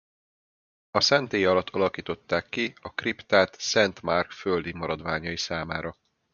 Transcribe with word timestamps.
A 0.89 0.99
szentély 1.01 1.45
alatt 1.45 1.69
alakították 1.69 2.49
ki 2.49 2.73
a 2.81 2.93
kriptát 2.93 3.55
Szent 3.59 4.01
Márk 4.01 4.31
földi 4.31 4.73
maradványai 4.73 5.37
számára. 5.37 5.95